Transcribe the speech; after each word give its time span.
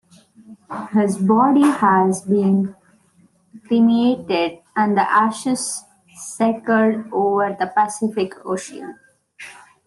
His 0.93 1.19
body 1.19 1.61
had 1.61 2.13
been 2.27 2.75
cremated 3.67 4.57
and 4.75 4.97
the 4.97 5.01
ashes 5.07 5.83
scattered 6.15 7.07
over 7.13 7.55
the 7.59 7.67
Pacific 7.67 8.43
Ocean. 8.43 8.97